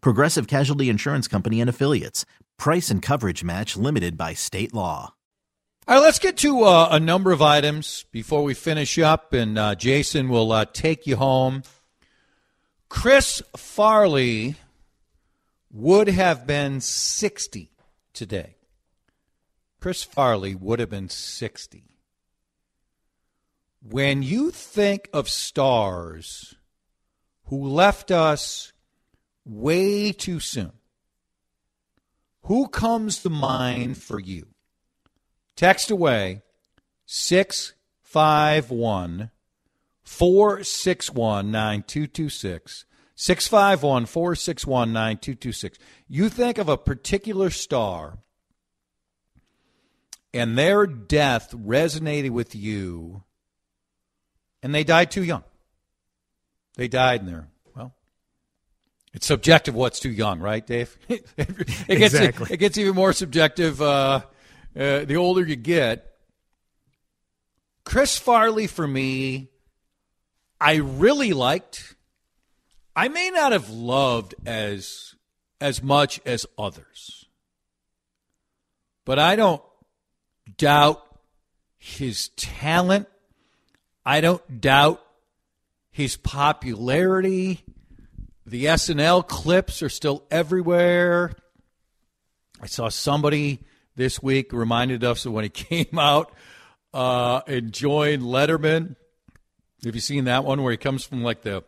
[0.00, 2.24] Progressive Casualty Insurance Company and Affiliates.
[2.58, 5.14] Price and coverage match limited by state law.
[5.88, 9.56] All right, let's get to uh, a number of items before we finish up, and
[9.56, 11.62] uh, Jason will uh, take you home.
[12.88, 14.56] Chris Farley
[15.70, 17.70] would have been 60
[18.12, 18.56] today.
[19.80, 21.84] Chris Farley would have been 60.
[23.80, 26.56] When you think of stars
[27.44, 28.72] who left us
[29.46, 30.72] way too soon,
[32.42, 34.48] who comes to mind for you?
[35.56, 36.42] Text away
[37.06, 39.30] 651
[40.02, 42.84] 461 9226.
[43.18, 45.78] 651 461 9226.
[46.06, 48.18] You think of a particular star
[50.36, 53.22] and their death resonated with you,
[54.62, 55.44] and they died too young.
[56.76, 57.48] They died in their,
[59.16, 60.94] it's subjective what's too young, right, Dave?
[61.08, 62.48] it, gets, Exactly.
[62.50, 64.20] it gets even more subjective uh,
[64.78, 66.12] uh, the older you get.
[67.82, 69.48] Chris Farley, for me,
[70.60, 71.96] I really liked.
[72.94, 75.14] I may not have loved as
[75.62, 77.24] as much as others,
[79.06, 79.62] but I don't
[80.58, 81.02] doubt
[81.78, 83.08] his talent.
[84.04, 85.02] I don't doubt
[85.90, 87.64] his popularity.
[88.46, 91.32] The SNL clips are still everywhere.
[92.60, 93.64] I saw somebody
[93.96, 96.32] this week reminded us of when he came out
[96.94, 98.96] uh, and joined Letterman.
[99.84, 101.64] Have you seen that one where he comes from like the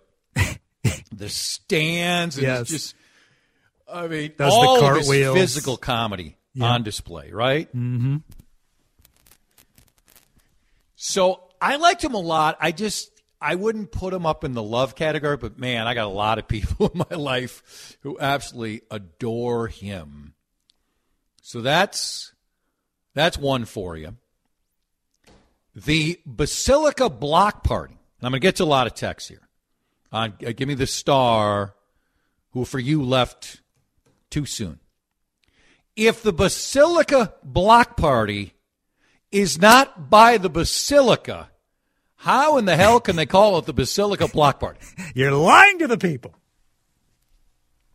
[1.13, 2.69] the stands and Yes.
[2.69, 2.95] just
[3.93, 6.67] I mean Does the all of his physical comedy Yeah.
[6.67, 7.69] on display, right?
[7.75, 8.17] Mm-hmm.
[10.97, 12.57] So I liked him a lot.
[12.61, 13.11] I just
[13.41, 16.39] I wouldn't put him up in the love category, but man, I got a lot
[16.39, 20.35] of people in my life who absolutely adore him.
[21.43, 22.33] So that's
[23.15, 24.17] that's one for you.
[25.75, 27.95] The Basilica Block Party.
[27.95, 29.49] And I'm going to get to a lot of texts here.
[30.11, 31.75] On uh, give me the star
[32.51, 33.61] who for you left
[34.31, 34.81] too soon.
[35.97, 38.55] If the Basilica Block Party
[39.31, 41.51] is not by the Basilica,
[42.19, 44.81] how in the hell can they call it the Basilica Block Party?
[45.15, 46.35] You're lying to the people.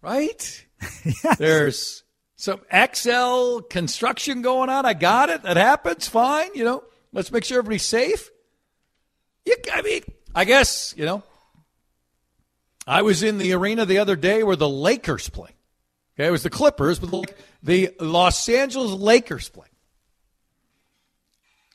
[0.02, 0.66] Right?
[1.38, 2.04] There's
[2.38, 4.86] some XL construction going on.
[4.86, 5.44] I got it.
[5.44, 6.08] That happens.
[6.08, 6.52] Fine.
[6.56, 8.30] You know, let's make sure everybody's safe.
[9.46, 11.22] You, I mean, I guess, you know,
[12.88, 15.52] I was in the arena the other day where the Lakers play.
[16.16, 19.68] Okay, it was the Clippers, but like the Los Angeles Lakers play.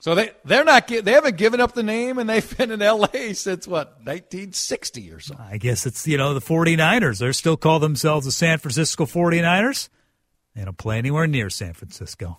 [0.00, 3.32] So they they're not they haven't given up the name and they've been in L.A.
[3.32, 5.44] since what 1960 or something.
[5.44, 7.18] I guess it's, you know, the 49ers.
[7.18, 9.88] They still call themselves the San Francisco 49ers.
[10.54, 12.38] They don't play anywhere near San Francisco.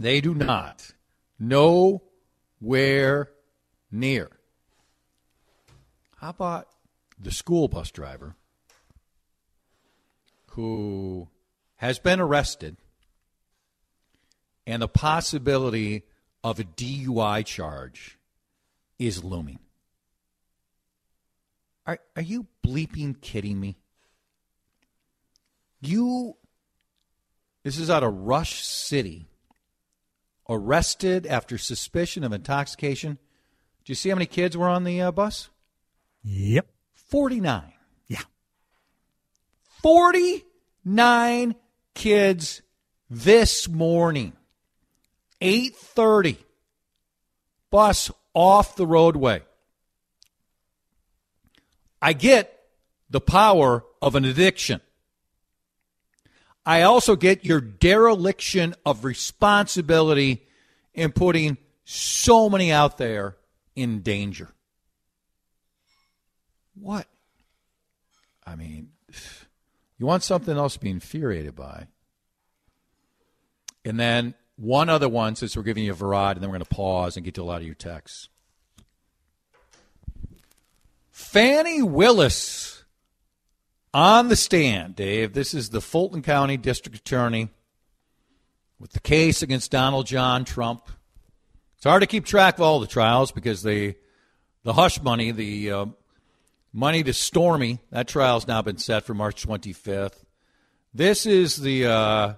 [0.00, 0.92] They do not.
[1.38, 3.30] Nowhere
[3.90, 4.30] near.
[6.16, 6.68] How about
[7.18, 8.34] the school bus driver
[10.52, 11.28] who
[11.76, 12.76] has been arrested
[14.66, 16.04] and the possibility
[16.44, 18.18] of a DUI charge
[18.98, 19.58] is looming?
[21.86, 23.78] Are, are you bleeping kidding me?
[25.80, 26.36] You,
[27.62, 29.26] this is out of Rush City
[30.48, 33.14] arrested after suspicion of intoxication.
[33.84, 35.48] Do you see how many kids were on the uh, bus?
[36.22, 36.66] Yep.
[36.92, 37.72] 49.
[38.06, 38.20] Yeah.
[39.82, 41.54] 49
[41.94, 42.62] kids
[43.10, 44.34] this morning.
[45.40, 46.36] 8:30.
[47.70, 49.42] Bus off the roadway.
[52.00, 52.66] I get
[53.10, 54.80] the power of an addiction.
[56.66, 60.46] I also get your dereliction of responsibility
[60.94, 63.36] in putting so many out there
[63.74, 64.50] in danger.
[66.74, 67.06] What?
[68.46, 68.90] I mean,
[69.98, 71.86] you want something else to be infuriated by.
[73.84, 76.66] And then one other one, since we're giving you a variety, and then we're going
[76.66, 78.28] to pause and get to a lot of your texts.
[81.10, 82.84] Fani Willis
[83.92, 85.32] on the stand, Dave.
[85.32, 87.48] This is the Fulton County District Attorney
[88.80, 90.90] with the case against Donald John Trump.
[91.76, 93.94] It's hard to keep track of all the trials because the
[94.64, 95.86] the hush money, the uh,
[96.72, 100.24] money to Stormy, that trial's now been set for March 25th.
[100.92, 102.34] This is the uh,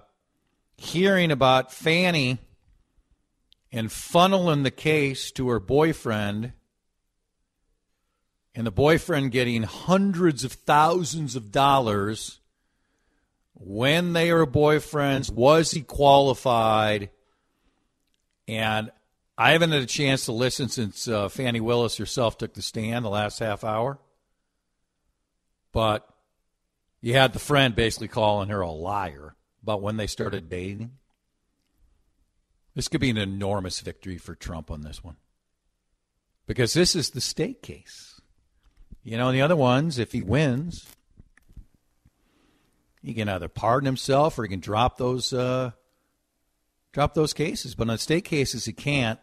[0.77, 2.37] hearing about Fani
[3.71, 6.53] and funneling the case to her boyfriend,
[8.55, 12.39] and the boyfriend getting hundreds of thousands of dollars
[13.53, 15.31] when they were boyfriends.
[15.31, 17.09] Was he qualified?
[18.47, 18.91] And
[19.37, 23.05] I haven't had a chance to listen since uh, Fani Willis herself took the stand
[23.05, 23.99] the last half hour.
[25.71, 26.07] But
[27.01, 29.35] you had the friend basically calling her a liar
[29.67, 30.91] about when they started dating.
[32.73, 35.17] This could be an enormous victory for Trump on this one.
[36.45, 38.21] Because this is the state case.
[39.03, 40.87] You know, the other ones, if he wins,
[43.03, 45.71] he can either pardon himself or he can drop those uh,
[46.93, 47.75] drop those cases.
[47.75, 49.19] But on state cases, he can't.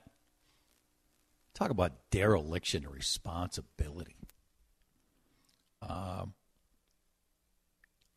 [1.54, 4.16] Talk about dereliction of responsibility.
[5.80, 6.34] Um,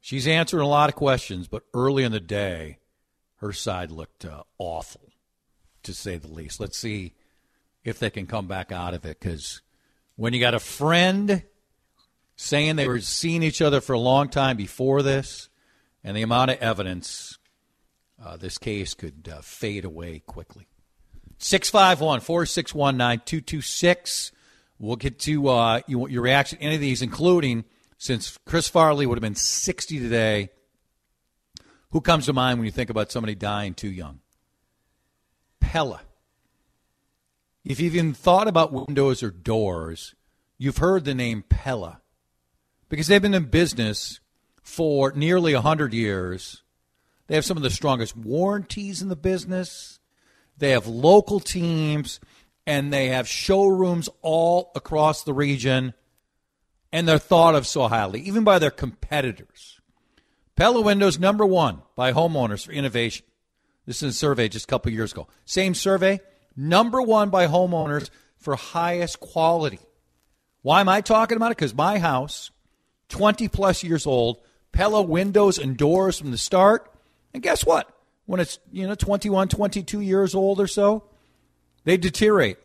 [0.07, 2.77] she's answering a lot of questions, but early in the day,
[3.42, 5.09] her side looked uh, awful,
[5.83, 6.62] to say the least.
[6.62, 7.13] Let's see
[7.83, 9.62] if they can come back out of it because
[10.15, 11.44] when you got a friend
[12.38, 15.50] saying they were seeing each other for a long time before this,
[16.06, 17.38] and the amount of evidence,
[18.24, 20.68] uh, this case could uh, fade away quickly.
[21.39, 24.31] 651 461 9226.
[24.80, 27.65] We'll get to uh, your reaction to any of these, including
[27.98, 30.50] since Chris Farley would have been 60 today.
[31.92, 34.20] Who comes to mind when you think about somebody dying too young?
[35.60, 36.02] Pella.
[37.64, 40.16] If you've even thought about windows or doors,
[40.58, 42.02] you've heard the name Pella
[42.90, 44.20] because they've been in business
[44.62, 46.64] for nearly 100 years.
[47.28, 50.00] They have some of the strongest warranties in the business.
[50.58, 52.20] They have local teams
[52.66, 55.94] and they have showrooms all across the region.
[56.92, 59.80] And they're thought of so highly, even by their competitors.
[60.56, 63.25] Pella Windows, number one by homeowners for innovation.
[63.86, 65.28] This is a survey just a couple years ago.
[65.45, 66.19] Same survey,
[66.56, 69.80] number one by homeowners for highest quality.
[70.62, 71.57] Why am I talking about it?
[71.57, 72.51] Because my house,
[73.10, 74.39] 20 plus years old,
[74.72, 76.92] Pella windows and doors from the start.
[77.34, 77.94] And guess what?
[78.28, 81.04] when it's you know 21 22 years old or so
[81.86, 82.57] they deteriorate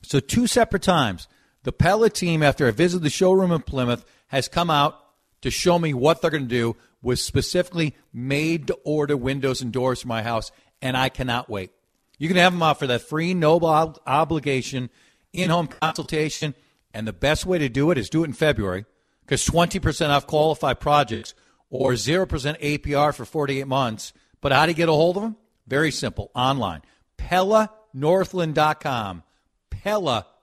[0.00, 1.28] so two separate times
[1.64, 4.98] the Pella team after i visited the showroom in plymouth has come out
[5.42, 9.72] to show me what they're going to do with specifically made to order windows and
[9.72, 11.72] doors for my house and i cannot wait
[12.18, 14.88] you can have them out for that free no ob- obligation
[15.32, 16.54] in-home consultation
[16.92, 18.84] and the best way to do it is do it in february
[19.26, 21.34] because 20% off qualified projects
[21.70, 22.28] or 0%
[22.60, 24.12] apr for 48 months
[24.44, 25.36] but how to get a hold of them?
[25.66, 26.30] Very simple.
[26.34, 26.82] Online.
[27.16, 29.22] PellaNorthland.com.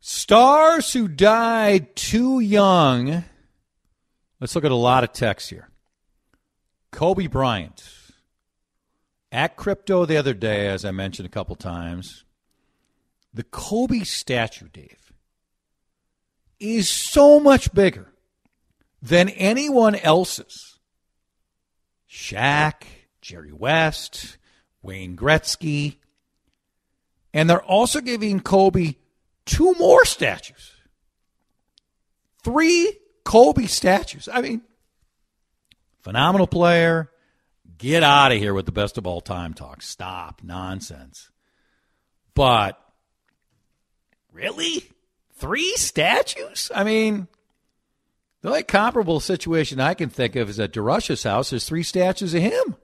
[0.00, 3.24] Stars who died too young.
[4.40, 5.68] Let's look at a lot of texts here.
[6.92, 7.84] Kobe Bryant.
[9.30, 12.24] At crypto the other day, as I mentioned a couple times,
[13.34, 15.12] the Kobe statue, Dave,
[16.58, 18.12] is so much bigger
[19.02, 20.78] than anyone else's.
[22.10, 22.84] Shaq,
[23.20, 24.38] Jerry West,
[24.82, 25.96] Wayne Gretzky.
[27.34, 28.94] And they're also giving Kobe
[29.48, 30.72] two more statues.
[32.44, 32.92] Three
[33.24, 34.28] Kobe statues.
[34.32, 34.62] I mean,
[36.02, 37.10] phenomenal player.
[37.78, 39.82] Get out of here with the best of all time talk.
[39.82, 40.42] Stop.
[40.42, 41.30] Nonsense.
[42.34, 42.78] But
[44.32, 44.84] really?
[45.34, 46.70] Three statues?
[46.74, 47.28] I mean,
[48.42, 51.50] the only comparable situation I can think of is at DeRusha's house.
[51.50, 52.76] There's three statues of him.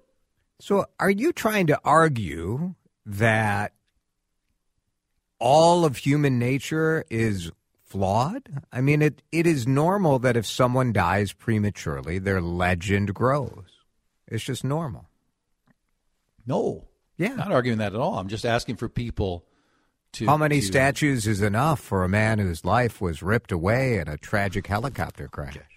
[0.61, 2.75] So, are you trying to argue
[3.07, 3.73] that
[5.45, 7.51] all of human nature is
[7.85, 8.49] flawed?
[8.73, 13.67] I mean, it, it is normal that if someone dies prematurely, their legend grows.
[14.27, 15.07] It's just normal.
[16.47, 16.89] No.
[17.17, 17.33] Yeah.
[17.33, 18.19] I'm Not arguing that at all.
[18.19, 19.45] I'm just asking for people
[20.13, 20.27] to.
[20.27, 24.09] How many to- statues is enough for a man whose life was ripped away in
[24.09, 25.59] a tragic helicopter crash?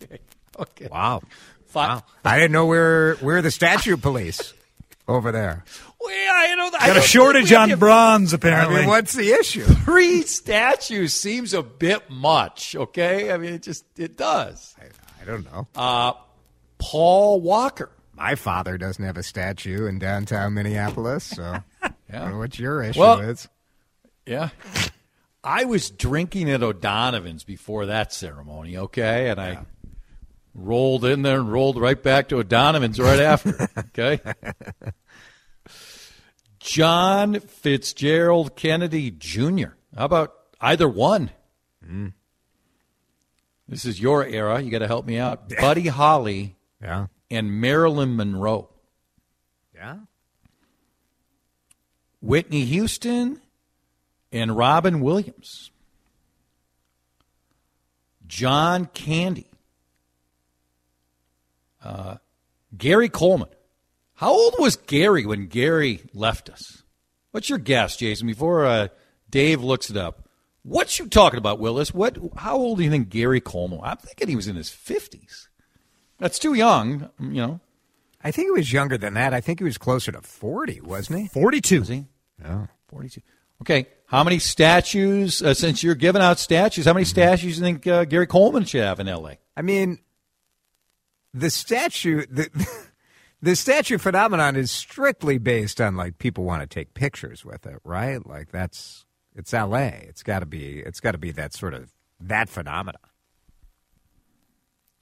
[0.00, 0.20] Okay.
[0.56, 0.88] Okay.
[0.92, 1.22] Wow.
[1.66, 2.02] Fi- Wow.
[2.24, 4.54] I didn't know we we're we're the statue police
[5.08, 5.64] over there.
[6.00, 8.80] Well, yeah, you know, I Got a shortage on have- bronze, I apparently.
[8.80, 9.64] mean, what's the issue?
[9.84, 12.76] Three statues seems a bit much.
[12.76, 14.76] Okay, I mean, it just it does.
[15.20, 15.66] I don't know.
[15.74, 16.12] Uh,
[16.78, 17.90] Paul Walker.
[18.14, 22.82] My father doesn't have a statue in downtown Minneapolis, so I don't know what your
[22.82, 23.48] issue Well- is.
[24.26, 24.50] Yeah.
[25.42, 29.30] I was drinking at O'Donovan's before that ceremony, okay?
[29.30, 29.60] And I
[30.52, 34.20] rolled in there and rolled right back to O'Donovan's right after, okay?
[36.68, 39.68] John Fitzgerald Kennedy Jr.
[39.96, 41.30] How about either one?
[43.66, 44.60] This is your era.
[44.60, 45.48] You got to help me out.
[45.48, 47.06] Buddy Holly Yeah.
[47.30, 48.68] and Marilyn Monroe.
[49.74, 49.96] Yeah.
[52.20, 53.40] Whitney Houston
[54.30, 55.70] and Robin Williams.
[58.26, 59.46] John Candy.
[61.82, 62.16] Uh,
[62.76, 63.48] Gary Coleman.
[64.18, 66.82] How old was Gary when Gary left us?
[67.30, 68.26] What's your guess, Jason?
[68.26, 68.88] Before uh,
[69.30, 70.28] Dave looks it up,
[70.62, 71.94] what you talking about, Willis?
[71.94, 72.18] What?
[72.36, 73.78] How old do you think Gary Coleman?
[73.80, 75.48] I'm thinking he was in his fifties.
[76.18, 77.60] That's too young, you know.
[78.20, 79.32] I think he was younger than that.
[79.32, 81.28] I think he was closer to 40, wasn't he?
[81.28, 81.78] 42.
[81.78, 82.06] Was he?
[82.42, 82.66] Yeah.
[82.88, 83.20] 42.
[83.62, 83.86] Okay.
[84.06, 87.86] How many statues, uh, since you're giving out statues, how many statues do you think
[87.86, 89.38] uh, Gary Coleman should have in L.A.?
[89.56, 90.00] I mean,
[91.32, 92.50] the statue, the,
[93.40, 97.78] the statue phenomenon is strictly based on like people want to take pictures with it,
[97.84, 98.24] right?
[98.26, 100.04] Like that's it's L.A.
[100.08, 103.00] It's got to be it's got to be that sort of that phenomenon.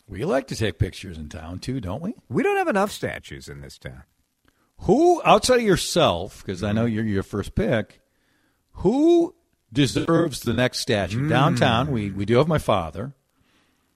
[0.09, 2.15] We like to take pictures in town, too, don't we?
[2.29, 4.05] We don't have enough statues in this town.
[4.81, 6.95] Who, outside of yourself, because I know mm-hmm.
[6.95, 8.01] you're your first pick,
[8.73, 9.35] who
[9.73, 11.23] deserves the next statue?
[11.23, 11.29] Mm.
[11.29, 13.15] Downtown, we, we do have my father.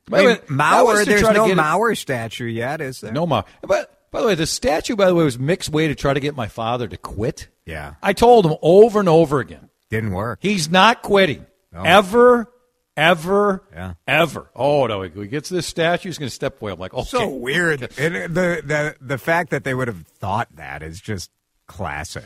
[0.08, 3.12] By I the mean, way, that was Mauer, there's no Mauer statue yet, is there?
[3.12, 3.44] No Mauer.
[3.62, 6.20] But, by the way, the statue, by the way, was Mick's way to try to
[6.20, 7.48] get my father to quit.
[7.66, 9.68] Yeah, I told him over and over again.
[9.90, 10.38] didn't work.
[10.42, 11.46] He's not quitting.
[11.72, 11.82] No.
[11.82, 12.52] Ever,
[12.96, 13.94] ever, Yeah.
[14.06, 14.50] ever.
[14.56, 15.02] Oh, no.
[15.02, 16.72] He gets this statue, he's going to step away.
[16.72, 17.04] I'm like, okay.
[17.08, 17.82] So weird.
[17.98, 21.30] And the the the fact that they would have thought that is just
[21.66, 22.24] classic.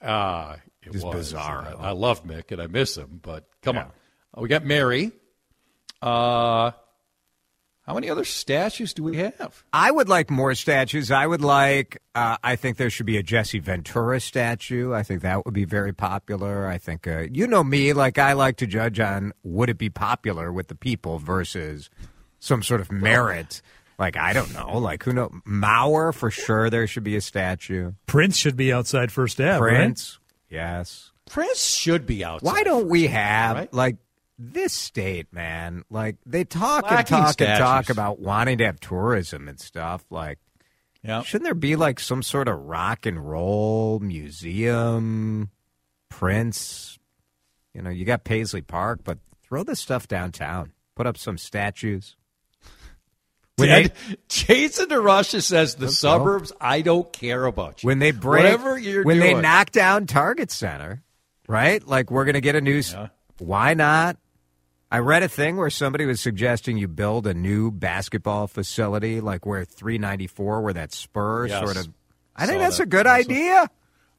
[0.00, 1.14] Uh, it Just was.
[1.14, 1.74] bizarre.
[1.78, 3.84] I, I love Mick and I miss him, but come Yeah.
[4.34, 4.42] on.
[4.42, 5.12] We got Mary.
[6.00, 6.72] Uh,
[7.82, 9.64] how many other statues do we have?
[9.72, 11.10] I would like more statues.
[11.10, 12.00] I would like.
[12.14, 14.94] Uh, I think there should be a Jesse Ventura statue.
[14.94, 16.68] I think that would be very popular.
[16.68, 17.92] I think uh, you know me.
[17.92, 21.90] Like I like to judge on would it be popular with the people versus
[22.38, 23.62] some sort of merit.
[23.98, 24.78] Like I don't know.
[24.78, 26.70] Like who know Mauer for sure.
[26.70, 27.92] There should be a statue.
[28.06, 29.76] Prince should be outside First Ave, right?
[29.76, 31.10] Prince, yes.
[31.28, 32.46] Prince should be outside.
[32.46, 33.74] Why don't we have right?
[33.74, 33.96] like
[34.38, 35.84] this state, man?
[35.90, 40.04] Like they talk and Lacking talk and talk about wanting to have tourism and stuff.
[40.10, 40.38] Like
[41.02, 41.22] Yeah.
[41.22, 45.50] Shouldn't there be like some sort of rock and roll museum,
[46.08, 46.98] Prince
[47.74, 50.72] You know, you got Paisley Park, but throw this stuff downtown.
[50.94, 52.16] Put up some statues.
[53.56, 56.52] When Dad, they- Jason DeRusha says the suburbs.
[56.60, 57.86] I don't care about you.
[57.86, 59.36] when they break, whatever you're when doing.
[59.36, 61.02] they knock down Target Center,
[61.48, 61.86] right?
[61.86, 62.78] Like we're going to get a new.
[62.80, 63.08] Yeah.
[63.38, 64.16] Why not?
[64.92, 69.46] I read a thing where somebody was suggesting you build a new basketball facility, like
[69.46, 71.64] where 394, where that spur Yes.
[71.64, 71.92] sort of.
[72.36, 72.82] I think that's that.
[72.82, 73.70] a good That's idea.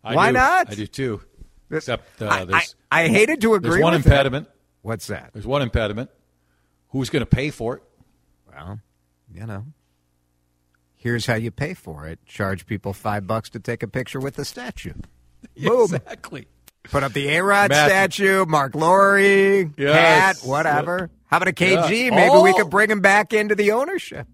[0.03, 0.33] I Why do.
[0.33, 0.71] not?
[0.71, 1.21] I do too.
[1.69, 3.69] Except uh, I, I, there's I hated to agree.
[3.69, 4.47] There's one impediment.
[4.81, 5.29] What's that?
[5.33, 6.09] There's one impediment.
[6.89, 7.83] Who's going to pay for it?
[8.51, 8.79] Well,
[9.33, 9.65] you know,
[10.95, 14.35] here's how you pay for it: charge people five bucks to take a picture with
[14.35, 14.93] the statue.
[15.57, 15.83] Boom.
[15.95, 16.47] Exactly.
[16.91, 19.67] Put up the A Rod statue, Marc Lore, Yes.
[19.77, 21.09] Pat, whatever.
[21.27, 22.05] How about a KG?
[22.05, 22.15] Yeah.
[22.15, 22.53] Maybe we Oh.
[22.57, 24.27] could bring him back into the ownership.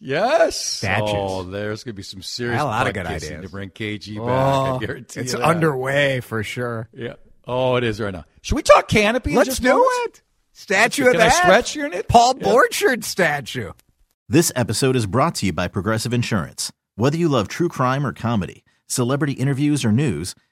[0.00, 0.56] Yes.
[0.56, 1.10] Statues.
[1.14, 3.42] Oh, there's going to be some serious A lot of good ideas.
[3.42, 4.82] to bring KG oh, back.
[4.82, 6.88] I guarantee Oh, it's you underway for sure.
[6.92, 7.14] Yeah.
[7.46, 8.24] Oh, it is right now.
[8.40, 9.34] Should we talk canopy?
[9.34, 10.18] Let's just do moments?
[10.18, 10.22] it.
[10.52, 11.34] Statue Can of I that.
[11.34, 12.08] stretch your knit?
[12.08, 12.46] Paul Yeah.
[12.48, 13.72] Borchardt statue.
[14.28, 16.72] This episode is brought to you by Progressive Insurance.
[16.96, 20.34] Whether you love true crime or comedy, celebrity interviews or news,